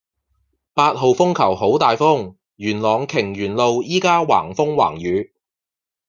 [0.73, 5.31] 八號風球好大風，元朗瓊園路依家橫風橫雨